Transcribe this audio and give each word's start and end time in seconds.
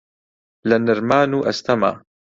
لە 0.69 0.77
نەرمان 0.85 1.29
و 1.37 1.39
ئەستەما 1.47 1.91